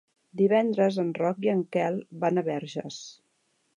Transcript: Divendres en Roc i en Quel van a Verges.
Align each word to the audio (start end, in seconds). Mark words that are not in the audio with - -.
Divendres 0.39 0.95
en 1.03 1.11
Roc 1.19 1.45
i 1.47 1.51
en 1.55 1.61
Quel 1.77 1.99
van 2.25 2.43
a 2.43 2.47
Verges. 2.49 2.99